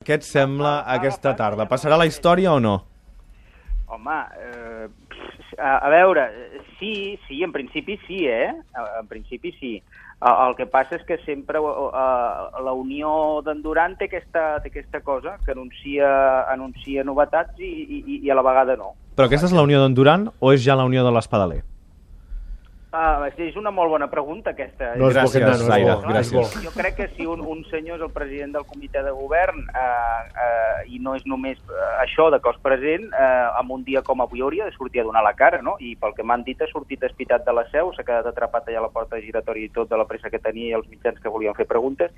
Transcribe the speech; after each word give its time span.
Què 0.00 0.14
et 0.16 0.22
sembla 0.24 0.78
aquesta 0.88 1.34
tarda? 1.36 1.66
Passarà 1.68 1.98
la 2.00 2.06
història 2.08 2.54
o 2.56 2.60
no? 2.64 2.70
Home, 3.92 4.14
eh, 4.40 4.86
a, 5.58 5.74
a 5.74 5.90
veure, 5.92 6.22
sí, 6.78 7.18
sí, 7.26 7.42
en 7.44 7.52
principi 7.52 7.98
sí, 8.06 8.22
eh? 8.24 8.46
En 8.80 9.10
principi 9.10 9.52
sí. 9.58 9.74
El 10.24 10.56
que 10.56 10.64
passa 10.72 10.96
és 10.96 11.04
que 11.04 11.18
sempre 11.26 11.60
uh, 11.60 11.90
la 12.64 12.72
Unió 12.72 13.12
d'en 13.44 13.60
Duran 13.60 13.98
té 14.00 14.08
aquesta, 14.08 14.46
té 14.64 14.72
aquesta 14.72 15.02
cosa, 15.04 15.34
que 15.44 15.52
anuncia, 15.52 16.08
anuncia 16.48 17.04
novetats 17.04 17.60
i, 17.60 17.68
i, 18.00 18.22
i 18.22 18.32
a 18.32 18.38
la 18.40 18.46
vegada 18.48 18.78
no. 18.80 18.94
Però 19.20 19.28
aquesta 19.28 19.52
és 19.52 19.58
la 19.58 19.68
Unió 19.68 19.84
d'en 19.84 20.00
Duran 20.00 20.30
o 20.32 20.56
és 20.56 20.64
ja 20.64 20.80
la 20.80 20.88
Unió 20.88 21.04
de 21.04 21.12
l'Espadaler? 21.12 21.60
Uh, 22.90 23.28
és 23.38 23.54
una 23.54 23.70
molt 23.70 23.92
bona 23.92 24.08
pregunta, 24.10 24.50
aquesta. 24.50 24.88
No 24.98 25.12
gràcies, 25.12 25.44
poquet, 25.46 25.60
no, 25.62 26.00
no, 26.02 26.08
gràcies. 26.10 26.56
Jo 26.64 26.72
crec 26.74 26.96
que 26.98 27.06
si 27.14 27.22
un, 27.22 27.44
un 27.46 27.60
senyor 27.70 28.00
és 28.00 28.02
el 28.02 28.10
president 28.10 28.56
del 28.56 28.64
comitè 28.66 29.04
de 29.06 29.12
govern 29.14 29.60
uh, 29.62 30.24
uh, 30.26 30.80
i 30.90 30.98
no 30.98 31.14
és 31.14 31.22
només 31.30 31.60
uh, 31.68 31.84
això 32.02 32.26
de 32.34 32.40
cos 32.42 32.58
present, 32.64 33.06
uh, 33.14 33.52
en 33.60 33.70
un 33.76 33.84
dia 33.86 34.02
com 34.02 34.24
avui 34.24 34.42
hauria 34.42 34.66
de 34.66 34.74
sortir 34.74 35.04
a 35.04 35.06
donar 35.06 35.22
la 35.22 35.36
cara, 35.38 35.62
no? 35.62 35.76
I 35.78 35.94
pel 36.02 36.16
que 36.18 36.26
m'han 36.26 36.42
dit 36.42 36.58
ha 36.58 36.68
sortit 36.72 37.06
espitat 37.06 37.46
de 37.46 37.54
la 37.54 37.62
seu, 37.70 37.92
s'ha 37.94 38.02
quedat 38.02 38.26
atrapat 38.26 38.66
allà 38.66 38.82
a 38.82 38.86
la 38.88 38.90
porta 38.90 39.22
giratòria 39.22 39.70
i 39.70 39.74
tot 39.78 39.86
de 39.92 40.00
la 40.00 40.08
pressa 40.10 40.32
que 40.34 40.42
tenia 40.42 40.72
i 40.72 40.78
els 40.80 40.90
mitjans 40.90 41.22
que 41.22 41.30
volien 41.30 41.54
fer 41.54 41.70
preguntes, 41.70 42.10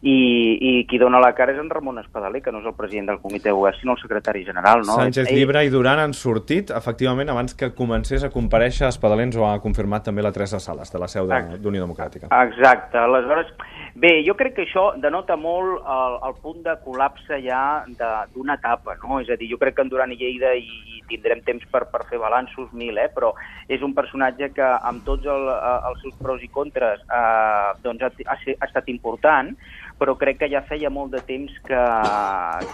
i, 0.00 0.58
i 0.60 0.72
qui 0.86 0.98
dona 0.98 1.18
la 1.18 1.32
cara 1.34 1.52
és 1.54 1.58
en 1.58 1.70
Ramon 1.70 1.98
Espadaler, 1.98 2.40
que 2.44 2.52
no 2.54 2.60
és 2.62 2.68
el 2.70 2.76
president 2.78 3.08
del 3.10 3.18
comitè 3.22 3.48
de 3.48 3.54
govern, 3.56 3.78
sinó 3.80 3.96
el 3.96 4.02
secretari 4.02 4.44
general. 4.46 4.84
No? 4.86 4.98
Sánchez 5.00 5.30
Llibre 5.34 5.64
i 5.66 5.72
Duran 5.72 5.98
han 5.98 6.14
sortit, 6.14 6.70
efectivament, 6.70 7.32
abans 7.32 7.56
que 7.58 7.72
comencés 7.74 8.22
a 8.22 8.30
compareixer, 8.30 8.86
Espadaler 8.92 9.26
ens 9.28 9.38
ho 9.38 9.46
ha 9.48 9.56
confirmat 9.64 10.06
també 10.06 10.22
la 10.22 10.32
Teresa 10.34 10.60
Sales, 10.62 10.92
de 10.94 11.02
la 11.02 11.10
seu 11.10 11.26
d'Unió 11.26 11.80
de, 11.80 11.86
Democràtica. 11.86 12.30
Exacte. 12.30 13.00
Aleshores, 13.00 13.50
bé, 13.98 14.20
jo 14.26 14.36
crec 14.38 14.54
que 14.58 14.68
això 14.68 14.92
denota 15.02 15.36
molt 15.40 15.82
el, 15.82 16.20
el 16.30 16.38
punt 16.44 16.62
de 16.62 16.76
col·lapse 16.84 17.40
ja 17.42 17.62
d'una 17.88 18.58
etapa, 18.60 18.94
no? 19.02 19.18
És 19.24 19.32
a 19.34 19.38
dir, 19.40 19.50
jo 19.50 19.58
crec 19.58 19.74
que 19.78 19.86
en 19.86 19.90
Duran 19.90 20.14
i 20.14 20.20
Lleida 20.20 20.54
i, 20.54 20.68
i 20.94 21.02
tindrem 21.10 21.42
temps 21.46 21.66
per, 21.72 21.86
per 21.90 22.04
fer 22.06 22.20
balanços 22.22 22.70
mil, 22.76 22.96
eh? 23.00 23.08
però 23.14 23.32
és 23.66 23.82
un 23.82 23.94
personatge 23.96 24.52
que 24.54 24.70
amb 24.90 25.02
tots 25.06 25.26
el, 25.26 25.50
els 25.90 26.00
seus 26.04 26.16
pros 26.22 26.44
i 26.44 26.50
contres 26.52 27.02
eh, 27.02 27.74
doncs 27.82 28.06
ha, 28.06 28.12
ha, 28.30 28.38
ha 28.38 28.68
estat 28.68 28.90
important, 28.92 29.54
però 29.98 30.14
crec 30.18 30.38
que 30.42 30.48
ja 30.50 30.62
feia 30.68 30.90
molt 30.90 31.12
de 31.12 31.20
temps 31.26 31.52
que, 31.66 31.82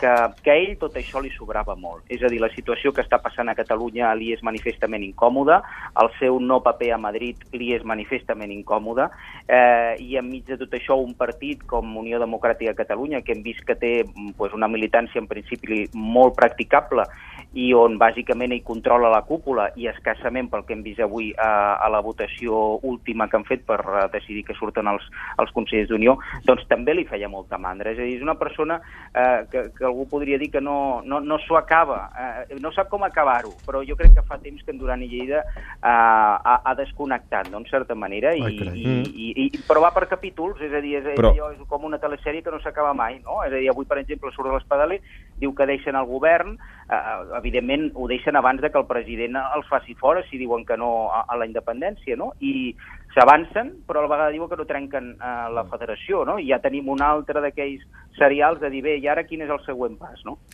que, 0.00 0.12
que 0.44 0.52
a 0.52 0.56
ell 0.56 0.74
tot 0.80 0.96
això 1.00 1.22
li 1.24 1.32
sobrava 1.34 1.74
molt. 1.74 2.04
És 2.12 2.22
a 2.22 2.30
dir, 2.32 2.40
la 2.42 2.52
situació 2.52 2.92
que 2.92 3.02
està 3.04 3.18
passant 3.22 3.48
a 3.48 3.56
Catalunya 3.56 4.12
li 4.18 4.32
és 4.34 4.44
manifestament 4.46 5.04
incòmoda, 5.06 5.60
el 6.02 6.12
seu 6.18 6.38
no 6.40 6.60
paper 6.64 6.92
a 6.94 7.00
Madrid 7.00 7.40
li 7.56 7.72
és 7.76 7.84
manifestament 7.84 8.52
incòmode, 8.54 9.08
eh, 9.48 9.94
i 10.04 10.18
enmig 10.20 10.46
de 10.50 10.60
tot 10.60 10.76
això 10.76 10.98
un 11.00 11.14
partit 11.18 11.64
com 11.70 11.96
Unió 11.96 12.20
Democràtica 12.22 12.74
de 12.74 12.82
Catalunya, 12.82 13.22
que 13.24 13.32
hem 13.32 13.42
vist 13.46 13.64
que 13.64 13.78
té 13.78 13.94
pues, 14.36 14.52
una 14.52 14.68
militància 14.68 15.22
en 15.22 15.30
principi 15.30 15.84
molt 15.94 16.36
practicable 16.36 17.08
i 17.54 17.70
on 17.76 17.98
bàsicament 18.00 18.52
ell 18.54 18.64
controla 18.66 19.10
la 19.12 19.22
cúpula 19.26 19.68
i 19.78 19.86
escassament 19.90 20.50
pel 20.50 20.64
que 20.66 20.74
hem 20.74 20.82
vist 20.82 21.00
avui 21.04 21.30
a, 21.38 21.78
a 21.78 21.88
la 21.92 22.00
votació 22.02 22.80
última 22.82 23.28
que 23.30 23.38
han 23.38 23.46
fet 23.46 23.62
per 23.66 23.78
uh, 23.84 24.06
decidir 24.12 24.42
que 24.48 24.56
surten 24.58 24.90
els, 24.90 25.06
els 25.42 25.52
consellers 25.54 25.88
d'Unió, 25.90 26.16
doncs 26.48 26.66
també 26.70 26.96
li 26.96 27.06
feia 27.06 27.30
molta 27.30 27.58
mandra. 27.58 27.92
És 27.94 28.00
a 28.00 28.06
dir, 28.06 28.18
és 28.18 28.24
una 28.24 28.36
persona 28.38 28.80
eh, 29.14 29.44
que, 29.50 29.68
que 29.76 29.86
algú 29.86 30.06
podria 30.10 30.38
dir 30.40 30.50
que 30.52 30.60
no, 30.62 31.02
no, 31.06 31.20
no 31.22 31.38
s'ho 31.44 31.58
acaba, 31.58 32.08
eh, 32.18 32.58
no 32.62 32.72
sap 32.74 32.90
com 32.90 33.06
acabar-ho, 33.06 33.52
però 33.66 33.82
jo 33.86 33.96
crec 33.98 34.16
que 34.18 34.26
fa 34.26 34.38
temps 34.42 34.62
que 34.64 34.74
en 34.74 34.80
Duran 34.80 35.04
i 35.04 35.10
Lleida 35.10 35.44
eh, 35.44 35.78
ha, 35.84 36.56
ha 36.58 36.74
desconnectat, 36.78 37.50
no?, 37.52 37.62
en 37.62 37.68
certa 37.70 37.94
manera, 37.94 38.34
i, 38.34 38.42
Ai, 38.42 38.58
i, 38.58 38.86
mm. 38.86 39.14
i, 39.14 39.30
i, 39.46 39.62
però 39.68 39.84
va 39.84 39.92
per 39.94 40.08
capítols, 40.10 40.60
és 40.64 40.74
a 40.74 40.82
dir, 40.84 40.96
és, 41.00 41.10
però... 41.14 41.32
allò, 41.32 41.52
és 41.54 41.62
com 41.70 41.86
una 41.86 42.00
telesèrie 42.02 42.42
que 42.42 42.54
no 42.54 42.60
s'acaba 42.64 42.94
mai, 42.96 43.20
no? 43.24 43.40
És 43.46 43.52
a 43.52 43.60
dir, 43.60 43.70
avui, 43.70 43.86
per 43.88 44.00
exemple, 44.02 44.32
surt 44.34 44.50
de 44.50 44.56
l'Espadaler, 44.56 45.00
diu 45.40 45.54
que 45.54 45.68
deixen 45.70 45.98
el 45.98 46.08
govern, 46.10 46.56
eh, 46.88 47.02
evidentment 47.44 47.90
ho 47.94 48.08
deixen 48.08 48.36
abans 48.40 48.62
de 48.64 48.70
que 48.72 48.80
el 48.80 48.88
president 48.88 49.36
els 49.42 49.68
faci 49.68 49.94
fora 50.00 50.24
si 50.30 50.40
diuen 50.40 50.64
que 50.64 50.78
no 50.80 51.10
a, 51.12 51.24
a 51.28 51.36
la 51.36 51.46
independència, 51.46 52.16
no? 52.16 52.32
I 52.40 52.72
s'avancen, 53.14 53.70
però 53.86 54.00
a 54.00 54.06
la 54.06 54.12
vegada 54.14 54.32
diuen 54.32 54.48
que 54.48 54.58
no 54.58 54.66
trenquen 54.68 55.12
eh, 55.14 55.34
la 55.52 55.66
federació, 55.68 56.24
no? 56.24 56.38
I 56.40 56.48
ja 56.48 56.62
tenim 56.64 56.88
un 56.88 57.04
altre 57.04 57.44
d'aquells 57.44 57.84
serials 58.18 58.62
de 58.64 58.72
dir, 58.72 58.82
bé, 58.88 58.96
i 58.98 59.08
ara 59.10 59.26
quin 59.28 59.44
és 59.44 59.52
el 59.52 59.60
següent 59.66 59.98
pas, 60.00 60.24
no? 60.24 60.38